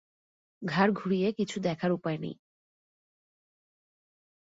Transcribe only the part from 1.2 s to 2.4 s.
কিছু দেখার উপায় নেই।